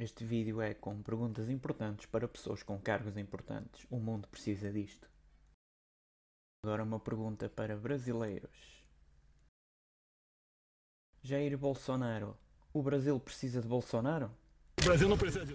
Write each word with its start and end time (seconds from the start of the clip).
Este 0.00 0.24
vídeo 0.24 0.62
é 0.62 0.72
com 0.72 1.02
perguntas 1.02 1.50
importantes 1.50 2.06
para 2.06 2.26
pessoas 2.26 2.62
com 2.62 2.80
cargos 2.80 3.18
importantes. 3.18 3.86
O 3.90 3.98
mundo 3.98 4.26
precisa 4.28 4.72
disto. 4.72 5.06
Agora 6.64 6.82
uma 6.82 6.98
pergunta 6.98 7.50
para 7.50 7.76
brasileiros. 7.76 8.82
Jair 11.22 11.58
Bolsonaro. 11.58 12.34
O 12.72 12.82
Brasil 12.82 13.20
precisa 13.20 13.60
de 13.60 13.68
Bolsonaro? 13.68 14.34
O 14.80 14.84
Brasil 14.86 15.06
não 15.06 15.18
precisa 15.18 15.44
de. 15.44 15.54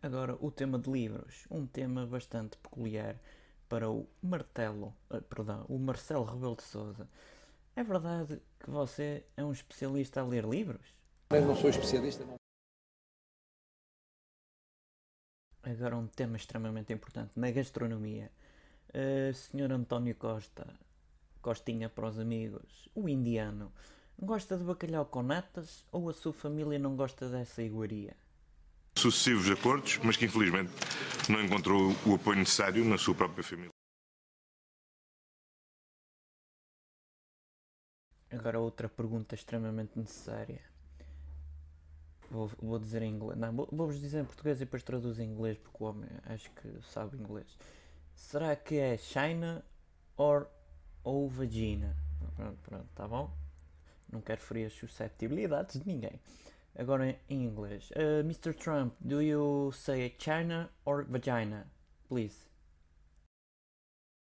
Agora 0.00 0.36
o 0.36 0.52
tema 0.52 0.78
de 0.78 0.88
livros. 0.88 1.44
Um 1.50 1.66
tema 1.66 2.06
bastante 2.06 2.56
peculiar 2.58 3.20
para 3.68 3.90
o 3.90 4.08
Martelo, 4.22 4.94
eh, 5.10 5.20
perdão, 5.22 5.66
o 5.68 5.76
Marcelo 5.76 6.22
Rebelo 6.22 6.54
de 6.54 6.62
Sousa. 6.62 7.08
É 7.74 7.82
verdade 7.82 8.40
que 8.60 8.70
você 8.70 9.26
é 9.36 9.44
um 9.44 9.50
especialista 9.50 10.20
a 10.20 10.24
ler 10.24 10.44
livros? 10.44 10.94
Eu 11.30 11.44
não 11.44 11.56
sou 11.56 11.68
especialista, 11.68 12.24
não. 12.24 12.41
Agora 15.62 15.96
um 15.96 16.08
tema 16.08 16.36
extremamente 16.36 16.92
importante 16.92 17.30
na 17.36 17.50
gastronomia. 17.50 18.30
Uh, 18.88 19.32
Senhor 19.32 19.70
António 19.72 20.14
Costa, 20.16 20.66
Costinha 21.40 21.88
para 21.88 22.08
os 22.08 22.18
amigos, 22.18 22.88
o 22.94 23.08
indiano, 23.08 23.72
gosta 24.18 24.56
de 24.56 24.64
bacalhau 24.64 25.06
com 25.06 25.22
natas 25.22 25.84
ou 25.92 26.10
a 26.10 26.12
sua 26.12 26.32
família 26.32 26.78
não 26.78 26.96
gosta 26.96 27.28
dessa 27.28 27.62
iguaria? 27.62 28.16
Sucessivos 28.96 29.50
acordos, 29.50 29.98
mas 29.98 30.16
que 30.16 30.26
infelizmente 30.26 30.72
não 31.28 31.42
encontrou 31.42 31.92
o 32.06 32.14
apoio 32.14 32.38
necessário 32.38 32.84
na 32.84 32.98
sua 32.98 33.14
própria 33.14 33.42
família. 33.42 33.70
Agora 38.30 38.58
outra 38.58 38.88
pergunta 38.88 39.34
extremamente 39.34 39.98
necessária. 39.98 40.71
Vou, 42.32 42.50
vou 42.62 42.78
dizer 42.78 43.02
em 43.02 43.12
inglês. 43.14 43.38
Não, 43.38 43.52
vou- 43.52 43.68
vou-vos 43.70 44.00
dizer 44.00 44.22
em 44.22 44.24
português 44.24 44.56
e 44.56 44.64
depois 44.64 44.82
traduzo 44.82 45.20
em 45.20 45.26
inglês 45.30 45.58
porque 45.58 45.84
o 45.84 45.86
homem 45.86 46.08
acho 46.24 46.50
que 46.52 46.68
sabe 46.90 47.18
inglês. 47.18 47.46
Será 48.14 48.56
que 48.56 48.76
é 48.76 48.96
China 48.96 49.62
or, 50.16 50.46
ou 51.04 51.28
vagina? 51.28 51.94
Pronto, 52.34 52.58
pronto, 52.62 52.88
tá 52.94 53.06
bom? 53.06 53.30
Não 54.10 54.22
quero 54.22 54.40
ferir 54.40 54.66
as 54.66 54.72
susceptibilidades 54.72 55.78
de 55.78 55.86
ninguém. 55.86 56.18
Agora 56.74 57.18
em 57.28 57.44
inglês. 57.44 57.90
Uh, 57.90 58.20
Mr. 58.20 58.54
Trump, 58.54 58.94
do 58.98 59.20
you 59.20 59.70
say 59.72 60.14
China 60.18 60.70
or 60.86 61.04
vagina? 61.04 61.70
Please. 62.08 62.36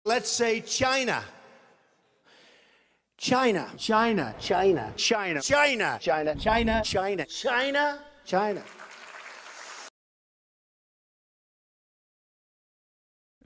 Let's 0.05 0.27
say 0.29 0.61
China. 0.61 1.23
China. 3.23 3.69
China. 3.77 4.35
China. 4.37 4.93
China. 4.97 5.41
China. 5.41 5.97
China. 5.97 6.37
China. 6.37 6.83
China. 6.83 7.25
China. 7.29 8.03
China. 8.25 8.63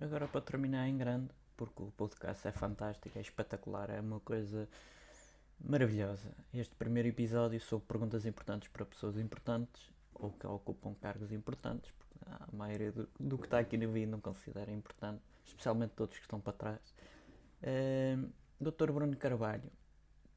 Agora 0.02 0.28
para 0.28 0.42
terminar 0.42 0.88
em 0.88 0.97
grande, 0.97 1.30
porque 1.56 1.84
o 1.84 1.92
podcast 1.92 2.47
é 2.47 2.52
fantástico, 2.52 3.16
é 3.19 3.22
espetacular, 3.22 3.92
é 3.92 4.02
uma 4.02 4.19
coisa 4.19 4.67
maravilhosa. 5.64 6.36
Este 6.52 6.73
primeiro 6.73 7.09
episódio 7.09 7.62
sobre 7.62 7.86
perguntas 7.86 8.25
importantes 8.25 8.67
para 8.69 8.84
pessoas 8.84 9.16
importantes 9.19 9.91
ou 10.16 10.31
que 10.31 10.47
ocupam 10.47 10.95
cargos 10.95 11.31
importantes, 11.31 11.91
porque 11.91 12.17
a 12.28 12.47
maioria 12.52 12.91
do, 12.91 13.08
do 13.19 13.38
que 13.38 13.45
está 13.45 13.59
aqui 13.59 13.78
no 13.78 13.91
vídeo 13.91 14.09
não 14.09 14.19
considera 14.19 14.72
importante, 14.72 15.22
especialmente 15.45 15.91
todos 15.91 16.18
que 16.18 16.24
estão 16.24 16.40
para 16.40 16.53
trás. 16.53 16.96
Ahm, 17.62 18.31
Dr. 18.59 18.91
Bruno 18.91 19.16
Carvalho, 19.18 19.72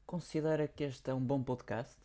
considera 0.05 0.67
que 0.67 0.83
este 0.83 1.09
é 1.09 1.13
um 1.13 1.19
bom 1.19 1.41
podcast? 1.41 1.97